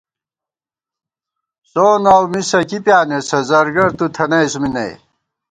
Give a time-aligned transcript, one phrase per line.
[1.71, 4.91] سون اؤ مِسہ کِی پیانېسہ، زرگر تُو تھنَئیس می نئ